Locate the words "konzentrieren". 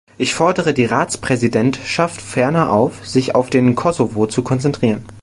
4.41-5.05